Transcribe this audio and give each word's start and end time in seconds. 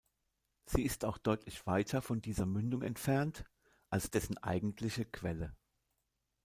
Sie 0.65 0.81
ist 0.81 1.05
auch 1.05 1.19
deutlich 1.19 1.67
weiter 1.67 2.01
von 2.01 2.23
dieser 2.23 2.47
Mündung 2.47 2.81
entfernt, 2.81 3.43
als 3.91 4.09
dessen 4.09 4.39
eigentliche 4.39 5.05
Quelle. 5.05 5.55